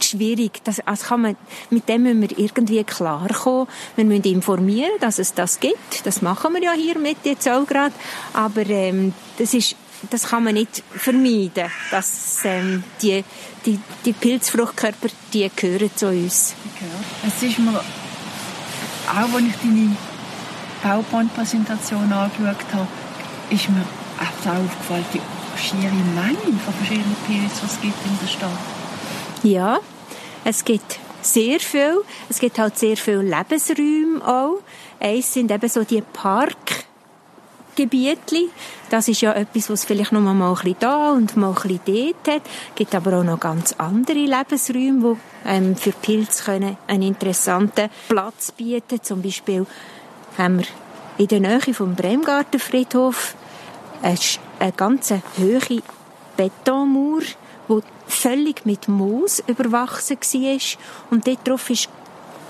[0.00, 0.60] schwierig.
[0.64, 1.36] Das, also kann man,
[1.70, 3.68] mit dem müssen wir irgendwie klarkommen.
[3.96, 6.04] Wir müssen informieren, dass es das gibt.
[6.04, 7.94] Das machen wir ja hier mit jetzt auch gerade.
[8.32, 9.76] Aber ähm, das ist
[10.08, 13.22] das kann man nicht vermeiden, dass ähm, die,
[13.66, 16.54] die, die Pilzfruchtkörper, die gehören zu uns.
[16.74, 16.86] Okay.
[17.26, 17.82] Es ist mir
[19.10, 19.96] auch als ich deine
[20.82, 22.86] PowerPoint-Präsentation angeschaut habe,
[23.50, 23.84] ist mir
[24.18, 25.20] auch aufgefallen, die
[25.58, 28.50] schiere Menge von verschiedenen Pilzen, die es gibt in der Stadt.
[29.42, 29.78] Ja,
[30.44, 32.02] es gibt sehr viel.
[32.28, 34.60] Es gibt halt sehr viele Lebensräume auch.
[34.98, 36.84] Eins sind eben so die Park
[37.74, 38.48] Gebietli.
[38.90, 41.80] Das ist ja etwas, was vielleicht noch mal ein bisschen da und mal ein bisschen
[41.86, 42.42] dort hat.
[42.44, 47.90] Es gibt aber auch noch ganz andere Lebensräume, die ähm, für Pilze können einen interessanten
[48.08, 49.02] Platz bieten.
[49.02, 49.66] Zum Beispiel
[50.36, 50.66] haben wir
[51.18, 53.34] in der Nähe vom Bremgartenfriedhof
[54.02, 55.82] eine, ganz hohe
[56.36, 57.22] Betonmauer,
[57.68, 60.60] die völlig mit Moos überwachsen war.
[61.10, 61.88] Und dort drauf ist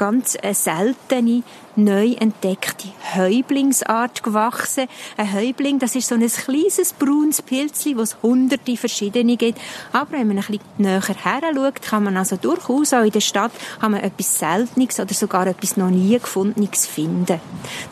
[0.01, 1.43] ganz eine seltene,
[1.77, 4.87] neu entdeckte Häublingsart gewachsen.
[5.19, 9.61] Ein Häubling, das ist so ein kleines braunes Pilzli, wo es hunderte verschiedene gibt.
[9.93, 13.21] Aber wenn man ein bisschen näher her schaut, kann man also durchaus auch in der
[13.21, 17.39] Stadt kann man etwas Seltenes oder sogar etwas noch nie gefundenes finden.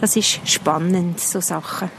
[0.00, 1.90] Das ist spannend, so Sachen.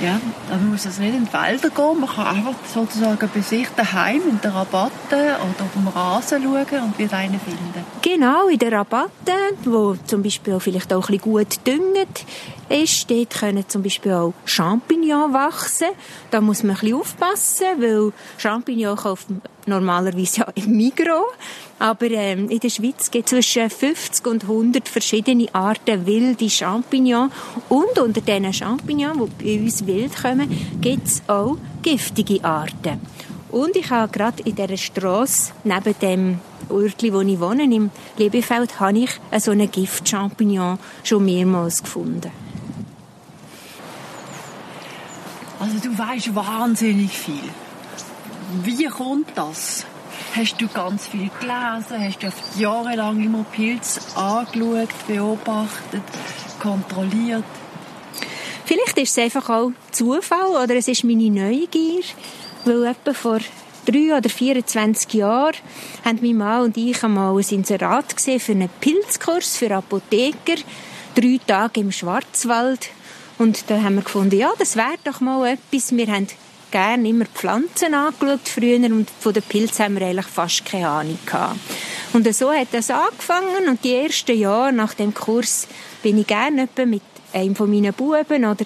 [0.00, 3.66] Ja, man muss also nicht in die Wälder gehen, man kann einfach sozusagen bei sich
[3.74, 7.84] daheim in der Rabatte oder auf dem Rasen schauen und wird einen finden.
[8.02, 9.32] Genau, in der Rabatte,
[9.64, 12.24] wo zum Beispiel vielleicht auch ein bisschen gut düngt
[12.68, 13.10] ist.
[13.10, 15.88] Dort können zum Beispiel auch Champignons wachsen.
[16.30, 21.24] Da muss man ein bisschen aufpassen, weil Champignons kauft man normalerweise ja im Migros.
[21.78, 27.32] Aber ähm, in der Schweiz gibt es zwischen 50 und 100 verschiedene Arten wilde Champignons.
[27.68, 33.00] Und unter diesen Champignons, die bei uns wild kommen, gibt es auch giftige Arten.
[33.50, 38.80] Und ich habe gerade in dieser Strasse neben dem Örtli, wo ich wohne, im Lebefeld,
[38.80, 42.30] habe ich so einen Gift-Champignon schon mehrmals gefunden.
[45.66, 47.42] Also du weißt wahnsinnig viel.
[48.62, 49.84] Wie kommt das?
[50.36, 52.04] Hast du ganz viel gelesen?
[52.04, 56.04] Hast du jahrelang immer Pilze angeschaut, beobachtet,
[56.60, 57.42] kontrolliert?
[58.64, 62.04] Vielleicht ist es einfach auch Zufall oder es ist meine Neugier,
[62.64, 63.40] weil etwa vor
[63.86, 65.56] drei oder 24 Jahren
[66.04, 70.62] haben mein Mann und ich einmal ein Inserat gesehen für einen Pilzkurs für Apotheker
[71.16, 72.90] drei Tage im Schwarzwald
[73.38, 75.94] und da haben wir gefunden, ja, das wäre doch mal etwas.
[75.94, 76.26] Wir haben
[76.70, 81.18] gerne immer Pflanzen angeschaut früher und von den Pilzen haben wir eigentlich fast keine Ahnung
[81.24, 81.58] gehabt.
[82.12, 85.68] Und so hat das angefangen und die ersten Jahre nach dem Kurs
[86.02, 88.64] bin ich gerne mit einem von meinen Buben oder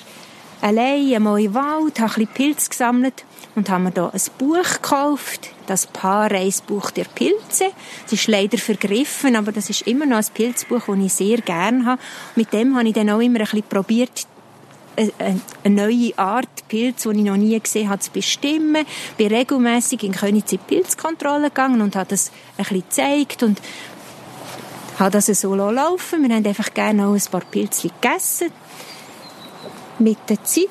[0.61, 3.25] allein einmal im Wald, habe ein bisschen Pilze gesammelt
[3.57, 7.73] und haben mir da ein Buch gekauft, das Paarreisbuch der Pilze.
[8.07, 11.85] Es ist leider vergriffen, aber das ist immer noch ein Pilzbuch, das ich sehr gerne
[11.85, 12.03] habe.
[12.37, 14.27] Mit dem habe ich dann auch immer ein bisschen probiert,
[14.97, 18.85] eine neue Art Pilz, die ich noch nie gesehen habe, zu bestimmen.
[19.11, 23.61] Ich bin regelmässig in Königs Pilzkontrolle gegangen und habe das ein bisschen gezeigt und
[24.99, 28.51] habe das so laufen Wir haben einfach gerne auch ein paar Pilze gegessen.
[29.99, 30.69] Mit der Zeit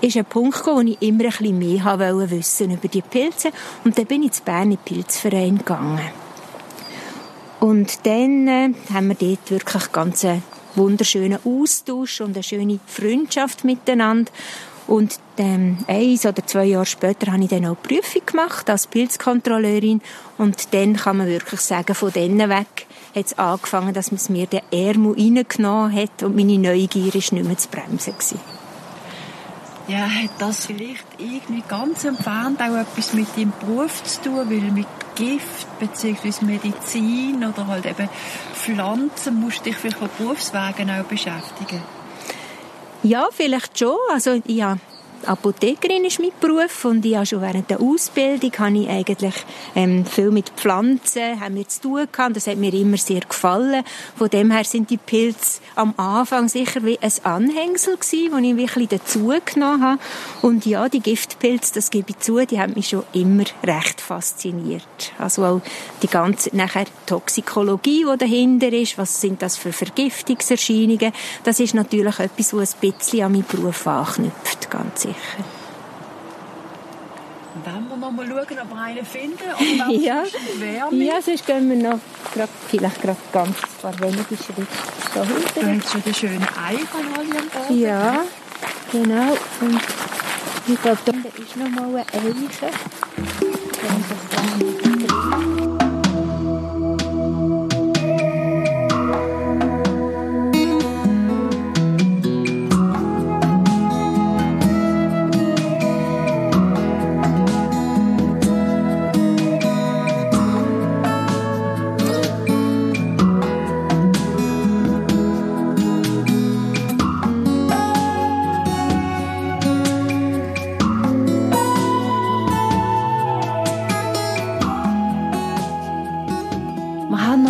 [0.00, 3.50] ist ein Punkt gekommen, wo ich immer ein bisschen mehr haben wissen über die Pilze.
[3.84, 6.00] Und dann bin ich zu Bern in den Pilzverein gegangen.
[7.60, 10.26] Und dann äh, haben wir dort wirklich ganz
[10.76, 14.30] wunderschönen Austausch und eine schöne Freundschaft miteinander.
[14.86, 18.86] Und ähm, eins oder zwei Jahre später habe ich dann auch die Prüfung gemacht als
[18.86, 20.02] Pilzkontrolleurin.
[20.36, 24.28] Und dann kann man wirklich sagen, von dann weg hat es angefangen, dass man es
[24.28, 28.12] mir den Ärmel reingenommen hat und meine Neugier ist nicht mehr zu bremsen.
[28.12, 28.40] Gewesen.
[29.86, 34.72] Ja, hat das vielleicht irgendwie ganz entfernt auch etwas mit deinem Beruf zu tun, weil
[34.72, 36.44] mit Gift bzw.
[36.44, 38.08] Medizin oder halt eben
[38.54, 41.82] Pflanzen musst du dich vielleicht auf Berufswegen auch beschäftigen?
[43.02, 43.96] Ja, vielleicht schon.
[44.10, 44.78] Also ja,
[45.24, 49.34] Apothekerin ist mein Beruf und ich habe schon während der Ausbildung habe ich eigentlich
[49.74, 52.36] ähm, viel mit Pflanzen haben wir zu tun gehabt.
[52.36, 53.84] Das hat mir immer sehr gefallen.
[54.16, 58.56] Von dem her sind die Pilze am Anfang sicher wie ein Anhängsel gewesen, wo ich
[58.56, 60.00] wirklich dazu genommen habe.
[60.42, 65.12] Und ja, die Giftpilze, das gebe ich zu, die haben mich schon immer recht fasziniert.
[65.18, 65.60] Also auch
[66.02, 71.12] die ganze nachher Toxikologie, die dahinter ist, was sind das für Vergiftungserscheinungen,
[71.44, 75.44] das ist natürlich etwas, was ein bisschen an meinen Beruf anknüpft, ganz sicher sicher.
[77.64, 79.38] Wenn wir noch mal schauen, ob wir einen finden?
[79.38, 80.24] Oder ja.
[80.90, 82.00] ja, sonst gehen wir noch
[82.34, 84.66] grad, vielleicht gerade ganz ein paar wenige Schritte
[85.14, 85.44] da hinten.
[85.54, 87.80] Du hast schon den schönen Eichenhalli am Boden.
[87.80, 88.24] Ja,
[88.90, 89.36] genau.
[89.60, 89.80] Und
[90.66, 92.04] ich glaube, da ist noch mal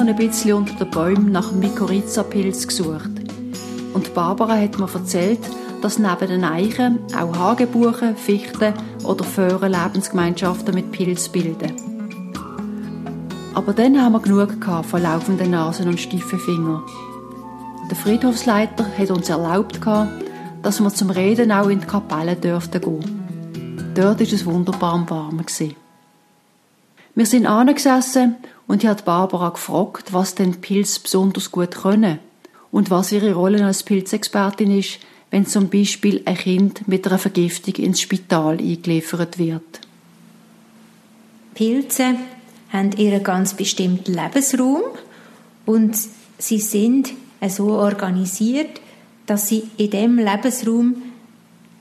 [0.08, 0.26] eine Eiche.
[0.26, 3.10] bisschen unter den Bäumen nach dem Mykorrhiza-Pilz gesucht.
[3.94, 5.40] Und Barbara hat mir erzählt,
[5.82, 11.72] dass neben den Eichen auch Hagebuchen, Fichten oder Föhren Lebensgemeinschaften mit Pilz bilden.
[13.54, 16.82] Aber dann haben wir genug von laufenden Nasen und steifen Fingern.
[17.88, 19.80] Der Friedhofsleiter hat uns erlaubt,
[20.62, 23.92] dass wir zum Reden auch in die Kapelle dürften gehen.
[23.94, 25.44] Dort war es wunderbar am Warmen.
[27.14, 32.18] Wir sind angesessen und ich habe Barbara gefragt, was denn Pilze besonders gut können
[32.72, 34.98] und was ihre Rolle als Pilzexpertin ist,
[35.30, 39.80] wenn zum Beispiel ein Kind mit einer Vergiftung ins Spital eingeliefert wird.
[41.54, 42.16] Pilze
[42.72, 44.82] haben ihren ganz bestimmten Lebensraum
[45.66, 45.96] und
[46.38, 47.12] sie sind
[47.48, 48.80] so organisiert,
[49.26, 50.96] dass sie in dem Lebensraum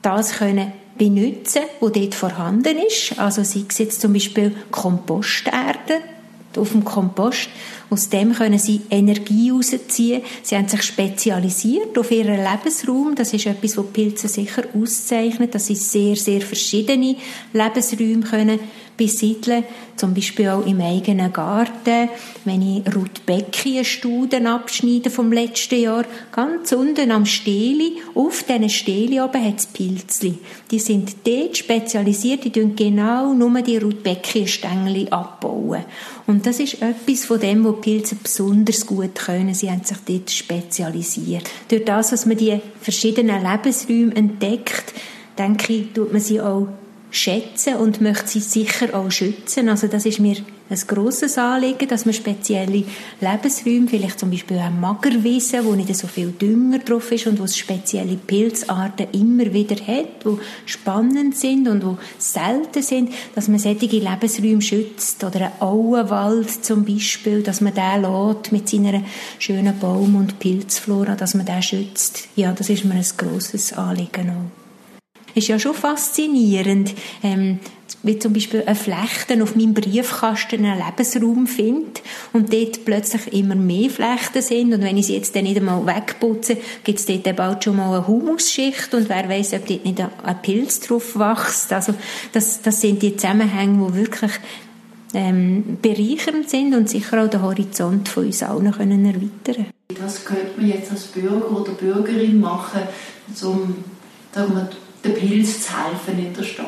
[0.00, 3.18] das können benutzen, was dort vorhanden ist.
[3.18, 6.00] Also sei es jetzt zum Beispiel Komposterde,
[6.56, 7.48] auf dem Kompost.
[7.94, 10.22] Aus dem können sie Energie herausziehen.
[10.42, 13.14] Sie haben sich spezialisiert auf ihren Lebensraum.
[13.14, 17.14] Das ist etwas, was Pilze sicher auszeichnet, dass sie sehr, sehr verschiedene
[17.52, 18.58] Lebensräume können
[18.96, 19.64] besiedeln,
[19.96, 22.08] zum Beispiel auch im eigenen Garten.
[22.44, 29.44] Wenn ich Rudbeckie-Studen abschneide vom letzten Jahr, ganz unten am Steli, auf diesen Steli oben
[29.44, 30.38] hat es Pilzli.
[30.70, 35.84] Die sind dort spezialisiert, die tun genau nur die Rudbeckie-Stängel abbauen.
[36.26, 39.52] Und das ist etwas von dem, was Pilze besonders gut können.
[39.52, 41.44] Sie haben sich dort spezialisiert.
[41.68, 44.94] Durch das, dass man die verschiedenen Lebensräume entdeckt,
[45.36, 46.68] denke ich, tut man sie auch
[47.10, 49.68] schätzen und möchte sie sicher auch schützen.
[49.68, 50.36] Also das ist mir
[50.70, 52.84] ein grosses Anliegen, dass man spezielle
[53.20, 57.44] Lebensräume, vielleicht zum Beispiel auch Magerwiesen, wo nicht so viel Dünger drauf ist und wo
[57.44, 63.58] es spezielle Pilzarten immer wieder hat, wo spannend sind und wo selten sind, dass man
[63.58, 69.02] solche Lebensräume schützt oder einen Auenwald zum Beispiel, dass man den lässt mit seiner
[69.38, 72.28] schönen Baum- und Pilzflora, dass man den schützt.
[72.36, 74.63] Ja, das ist mir ein grosses Anliegen auch
[75.34, 77.58] ist ja schon faszinierend, ähm,
[78.02, 82.00] wie zum Beispiel eine Flechten auf meinem Briefkasten einen Lebensraum finde
[82.32, 85.86] und dort plötzlich immer mehr Flechten sind und wenn ich sie jetzt dann nicht einmal
[85.86, 90.00] wegputze, gibt es dort bald schon mal eine Humusschicht und wer weiß, ob dort nicht
[90.00, 91.72] ein Pilz drauf wächst.
[91.72, 91.94] Also
[92.32, 94.32] das, das sind die Zusammenhänge, die wirklich
[95.14, 99.66] ähm, bereichernd sind und sicher auch den Horizont von uns allen können erweitern
[100.00, 102.82] Was könnte man jetzt als Bürger oder Bürgerin machen,
[103.42, 103.76] um
[104.32, 104.68] sagen
[105.04, 106.66] den Pilz zu helfen in der Stadt?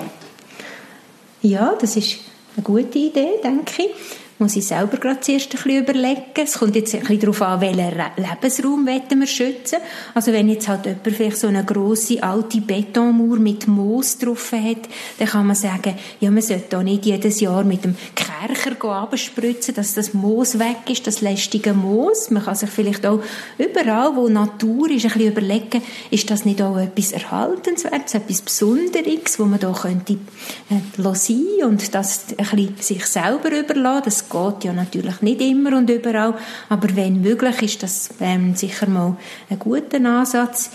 [1.43, 2.19] Ja, das ist
[2.57, 6.23] eine gute Idee, denke ich muss ich selber gerade zuerst ein bisschen überlegen.
[6.35, 9.79] Es kommt jetzt ein bisschen darauf an, welchen Lebensraum wir schützen
[10.15, 14.89] Also wenn jetzt halt jemand vielleicht so eine grosse alte Betonmauer mit Moos drauf hat,
[15.19, 19.75] dann kann man sagen, ja, man sollte auch nicht jedes Jahr mit dem Kercher abspritzen,
[19.75, 22.31] dass das Moos weg ist, das lästige Moos.
[22.31, 23.21] Man kann sich vielleicht auch
[23.59, 29.39] überall, wo Natur ist, ein bisschen überlegen, ist das nicht auch etwas Erhaltenswertes, etwas Besonderes,
[29.39, 34.03] wo man da könnte äh, sein und das ein bisschen sich selber überlassen.
[34.05, 36.35] Das geht ja natürlich nicht immer und überall,
[36.69, 39.17] aber wenn möglich ist das ähm, sicher mal
[39.51, 40.71] ein guter Ansatz.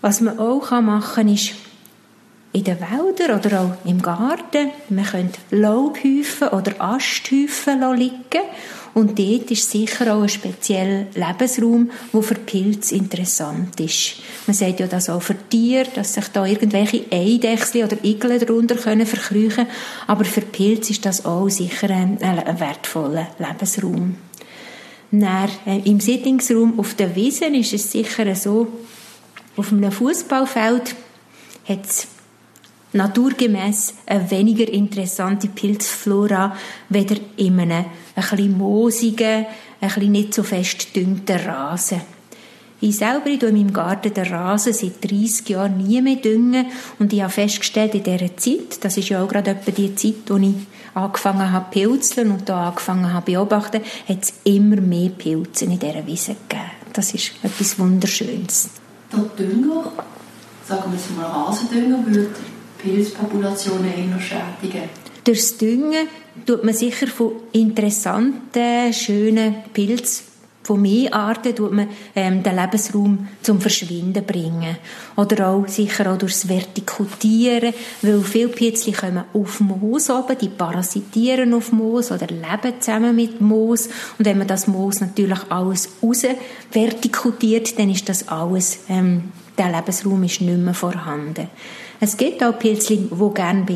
[0.00, 1.52] Was man auch machen kann, ist
[2.52, 8.44] in den Wäldern oder auch im Garten, man könnte Laubhäufen oder Asthäufen liegen
[8.94, 14.16] und dort ist sicher auch ein spezieller Lebensraum, der für Pilze interessant ist.
[14.46, 18.74] Man sagt ja das auch für Tiere, dass sich da irgendwelche Eidechsel oder Igel darunter
[18.74, 19.66] können verkrüchen
[20.06, 24.16] aber für Pilze ist das auch sicher ein, ein wertvoller Lebensraum.
[25.12, 28.68] Dann, äh, Im Sittungsraum auf der Wiesen ist es sicher so,
[29.56, 30.94] auf einem Fußballfeld
[31.68, 32.06] hat es
[32.92, 36.56] naturgemäß eine weniger interessante Pilzflora
[36.88, 39.46] weder in einem ein bisschen moosigen,
[39.80, 42.00] bisschen nicht so fest dünnten Rasen.
[42.82, 46.66] Ich selber ich in meinem Garten den Rasen seit 30 Jahren nie mehr düngen
[46.98, 50.14] und ich habe festgestellt, in dieser Zeit, das ist ja auch gerade etwa die Zeit,
[50.28, 50.54] wo ich
[50.94, 56.06] angefangen habe pilzeln und da angefangen habe beobachten, hat es immer mehr Pilze in dieser
[56.06, 56.70] Wiese gegeben.
[56.94, 58.70] Das ist etwas Wunderschönes.
[59.12, 59.92] Der Dünger,
[60.66, 62.30] sagen wir es mal Rasendünger, würde
[62.82, 64.88] Pilzpopulationen eher schädigen?
[65.24, 66.08] Durchs Düngen
[66.46, 70.30] tut man sicher von interessanten, schönen Pilzen
[70.70, 74.76] von mehr Arten tut man ähm, den Lebensraum zum Verschwinden bringen.
[75.16, 81.54] Oder auch sicher auch durchs Vertikutieren, weil viele Pilzchen kommen auf Moos oben, die parasitieren
[81.54, 83.88] auf Moos oder leben zusammen mit Moos.
[84.18, 86.26] Und wenn man das Moos natürlich alles raus
[86.70, 91.48] vertikutiert, dann ist das alles, ähm, der Lebensraum ist nicht mehr vorhanden.
[92.02, 93.66] Es gibt auch Pilze, die gerne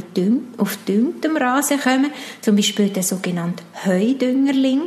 [0.56, 2.10] auf düngtem Rasen kommen,
[2.40, 4.82] zum Beispiel der sogenannte Heudüngerling.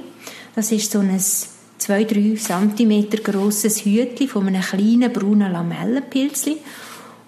[0.55, 6.57] Das ist so ein 2-3 cm grosses Hütchen von einem kleinen braunen Lamellenpilzli.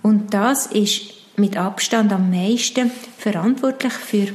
[0.02, 4.28] Und das ist mit Abstand am meisten verantwortlich für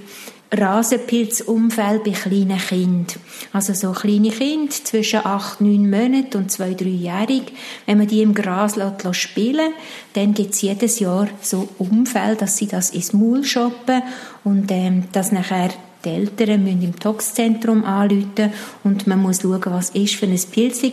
[0.59, 3.07] Rasenpilzunfälle bei kleinen Kindern.
[3.53, 7.53] Also so kleine Kinder zwischen 8, 9 Monaten und 2, 3-jährig.
[7.87, 9.73] Wenn man die im Gras lässt, spielen
[10.14, 14.03] dann gibt es jedes Jahr so Unfälle, dass sie das ins Maul shoppen
[14.45, 15.71] und ähm, dass nachher
[16.05, 18.53] die Eltern müssen im Toxzentrum anrufen
[18.85, 20.90] und man muss schauen, was ist für ein Pilz war,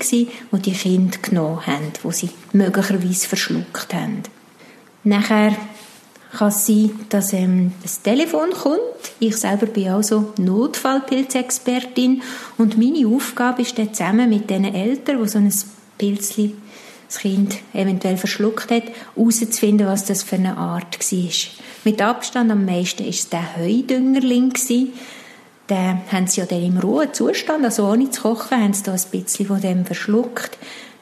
[0.51, 4.23] das die Kinder genommen haben, wo sie möglicherweise verschluckt haben.
[5.03, 5.55] Nachher
[6.31, 8.79] kann es sein, dass ähm, das Telefon kommt.
[9.19, 12.21] Ich selber bin also Notfallpilzexpertin
[12.57, 15.53] und meine Aufgabe ist dann zusammen mit den Eltern, die so ein
[15.97, 16.55] Pilzli
[17.07, 18.83] das Kind eventuell verschluckt hat,
[19.15, 21.29] herauszufinden, was das für eine Art war.
[21.83, 24.53] Mit Abstand am meisten war es der Heudüngerling.
[25.69, 28.93] Den haben sie ja dann im rohen Zustand, also ohne zu kochen, haben sie da
[28.93, 30.57] ein bisschen von dem verschluckt.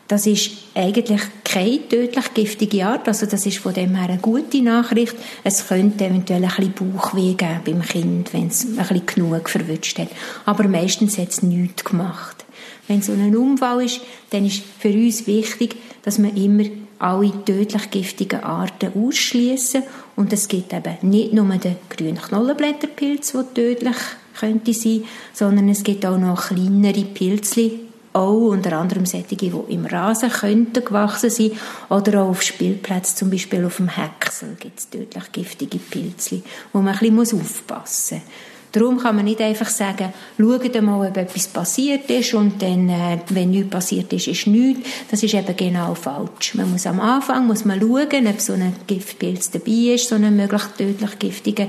[0.09, 4.59] Das ist eigentlich keine tödlich giftige Art, also das ist von dem her eine gute
[4.59, 5.15] Nachricht.
[5.43, 9.99] Es könnte eventuell ein bisschen Bauchweh geben beim Kind, wenn es ein bisschen genug verwünscht
[9.99, 10.07] hat.
[10.47, 12.43] Aber meistens hat es nichts gemacht.
[12.87, 16.65] Wenn so ein Unfall ist, dann ist für uns wichtig, dass wir immer
[16.97, 19.83] alle tödlich giftigen Arten ausschließen
[20.15, 23.97] und es gibt eben nicht nur den grünen Knollenblätterpilz, der tödlich
[24.39, 29.85] könnte sein, sondern es gibt auch noch kleinere Pilzli, auch unter anderem solche, die im
[29.85, 31.51] Rasen könnten gewachsen sein
[31.89, 36.41] oder auch auf Spielplätzen, zum Beispiel auf dem Häcksel gibt es tödlich giftige Pilze,
[36.73, 38.33] wo man ein bisschen aufpassen muss.
[38.71, 43.17] Darum kann man nicht einfach sagen, schaut mal, ob etwas passiert ist und dann, äh,
[43.29, 44.87] wenn nichts passiert ist, ist nichts.
[45.09, 46.53] Das ist eben genau falsch.
[46.53, 50.35] Man muss am Anfang muss man schauen, ob so ein Giftpilz dabei ist, so ein
[50.35, 51.65] möglich tödlich giftiger.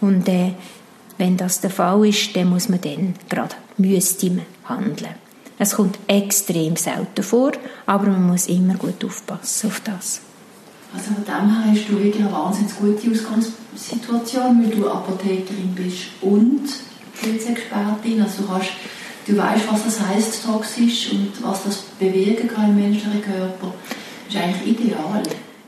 [0.00, 0.52] Und äh,
[1.18, 5.29] wenn das der Fall ist, dann muss man dann gerade müsste man handeln.
[5.60, 7.52] Es kommt extrem selten vor,
[7.84, 10.22] aber man muss immer gut aufpassen auf das.
[10.94, 16.12] Also von dem her hast du wirklich eine wahnsinnig gute Ausgangssituation, weil du Apothekerin bist
[16.22, 16.62] und
[17.20, 18.22] Pilzexpertin.
[18.22, 18.70] Also du, kannst,
[19.26, 23.74] du weißt, was das heißt toxisch und was das bewirken kann im menschlichen Körper.
[24.28, 25.22] Das ist eigentlich ideal.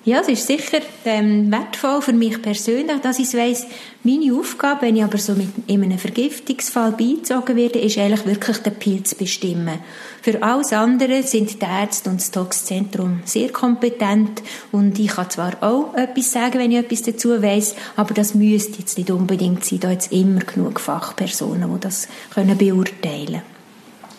[0.05, 3.66] Ja, es ist sicher ähm, wertvoll für mich persönlich, dass ich weiss,
[4.03, 8.57] meine Aufgabe, wenn ich aber so mit, in einem Vergiftungsfall beizogen werde, ist eigentlich wirklich
[8.59, 9.78] den Pilz bestimmen.
[10.20, 14.42] Für alles andere sind die Ärzte und das Toxzentrum sehr kompetent
[14.72, 18.80] und ich kann zwar auch etwas sagen, wenn ich etwas dazu weiss, aber das müsste
[18.80, 19.78] jetzt nicht unbedingt sein.
[19.78, 23.42] Da hat immer genug Fachpersonen, die das können beurteilen können.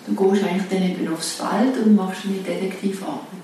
[0.07, 3.43] Du gehst eigentlich dann eben aufs Feld und machst eine Detektivarbeit.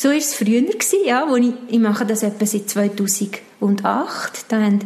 [0.00, 0.62] So war es früher,
[1.04, 4.46] ja, wo ich, ich mache das etwa seit 2008.
[4.48, 4.78] Da haben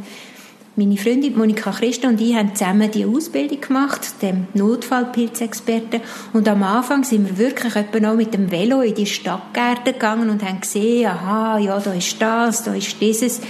[0.74, 6.00] meine Freundin Monika Christa und ich haben zusammen die Ausbildung gemacht, dem Notfallpilzexperten.
[6.32, 10.30] Und am Anfang sind wir wirklich etwa noch mit dem Velo in die Stadtgärten gegangen
[10.30, 13.40] und haben gesehen, aha, ja, da ist das, da ist dieses.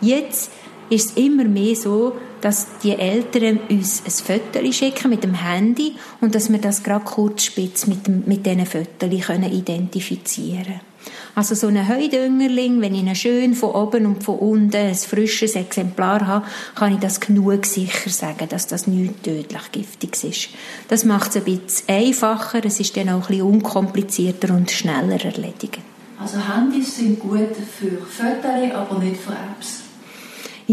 [0.00, 0.50] Jetzt
[0.90, 5.94] ist es immer mehr so, dass die Eltern uns ein Foto schicken mit dem Handy
[6.20, 10.91] und dass wir das gerade kurzspitz mit, mit diesen Fotos identifizieren können.
[11.34, 15.54] Also so ein Heudüngerling, wenn ich ihn schön von oben und von unten ein frisches
[15.54, 20.48] Exemplar habe, kann ich das genug sicher sagen, dass das nicht tödlich giftig ist.
[20.88, 25.24] Das macht es ein bisschen einfacher, es ist dann auch ein bisschen unkomplizierter und schneller
[25.24, 25.78] erledigt.
[26.20, 29.91] Also Handys sind gut für Fotos, aber nicht für Apps.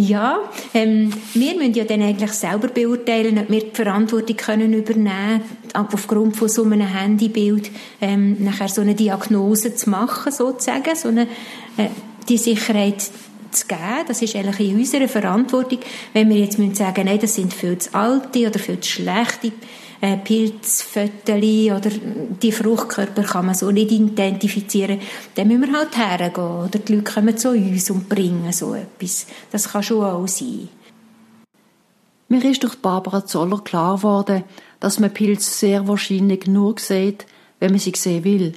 [0.02, 0.40] Ja,
[0.74, 5.42] ähm, wir müssen ja dann eigentlich selber beurteilen, ob wir die Verantwortung können übernehmen
[5.74, 7.70] aufgrund von so einem Handybild
[8.00, 11.24] ähm, nachher so eine Diagnose zu machen, sozusagen, so eine,
[11.76, 11.90] äh,
[12.30, 13.02] die Sicherheit
[13.52, 14.06] zu geben.
[14.08, 15.80] Das ist eigentlich in unserer Verantwortung.
[16.14, 19.52] Wenn wir jetzt müssen sagen, nein, das sind viel zu alte oder viel zu schlechte
[20.02, 21.90] äh, oder
[22.42, 25.00] die Fruchtkörper kann man so nicht identifizieren,
[25.36, 26.46] dann müssen wir halt hergehen.
[26.46, 29.28] Oder die Leute kommen zu uns und bringen so etwas.
[29.52, 30.70] Das kann schon auch sein.
[32.28, 34.44] Mir ist durch Barbara Zoller klar geworden,
[34.80, 37.26] dass man Pilze sehr wahrscheinlich nur sieht,
[37.60, 38.54] wenn man sie sehen will.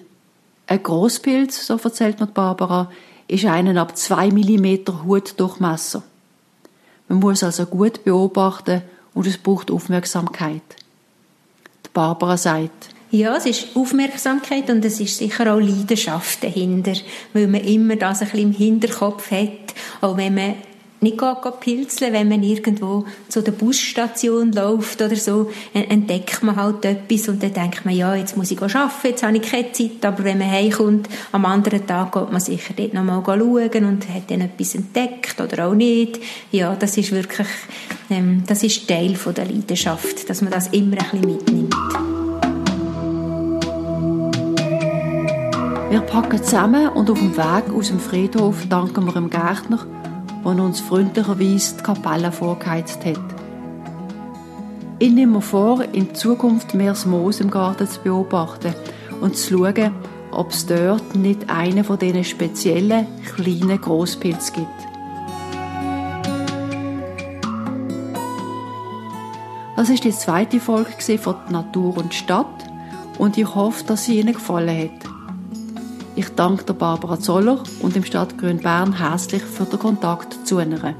[0.67, 2.91] Ein Grosspilz, so erzählt mir Barbara,
[3.29, 6.03] ist einen ab 2 mm Hutdurchmesser.
[7.09, 8.83] Man muss also gut beobachten
[9.15, 10.63] und es braucht Aufmerksamkeit.
[11.93, 12.91] Barbara sagt.
[13.11, 16.95] Ja, es ist Aufmerksamkeit und es ist sicher auch Leidenschaft dahinter,
[17.35, 20.55] weil man immer das ein bisschen im Hinterkopf hat, auch wenn man
[21.03, 21.21] nicht
[21.61, 27.43] pilzeln, wenn man irgendwo zu der Busstation läuft oder so, entdeckt man halt etwas und
[27.43, 30.39] dann denkt man, ja, jetzt muss ich arbeiten, jetzt habe ich keine Zeit, aber wenn
[30.39, 34.75] man heimkommt, am anderen Tag geht man sicher dort nochmal schauen und hat dann etwas
[34.75, 36.21] entdeckt oder auch nicht.
[36.51, 37.49] Ja, das ist wirklich,
[38.11, 41.75] ähm, das ist Teil von der Leidenschaft, dass man das immer ein bisschen mitnimmt.
[45.91, 49.87] Wir packen zusammen und auf dem Weg aus dem Friedhof danken wir dem Gärtner
[50.45, 53.21] der uns freundlicherweise die Kapelle vorgeheizt hat.
[54.99, 58.75] Ich nehme mir vor, in Zukunft mehr das Moos im Garten zu beobachten
[59.21, 59.93] und zu schauen,
[60.31, 64.69] ob es dort nicht einen von diesen speziellen kleinen Grosspilz gibt.
[69.77, 72.47] Das ist die zweite Folge von Natur und Stadt
[73.19, 75.12] und ich hoffe, dass sie Ihnen gefallen hat.
[76.15, 80.95] Ich danke der Barbara Zoller und dem Stadtgrün Bern herzlich für den Kontakt zu ihnen.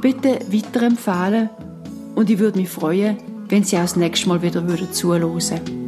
[0.00, 1.48] Bitte weiterempfehlen
[2.14, 3.16] und ich würde mich freuen,
[3.48, 4.62] wenn Sie auch das nächste Mal wieder
[4.92, 5.79] zuhören würden.